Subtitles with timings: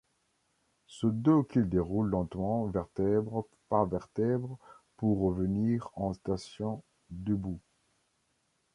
[0.87, 4.57] Ce dos qu’il déroule lentement, vertèbre par vertèbre,
[4.97, 7.59] pour revenir en station debout.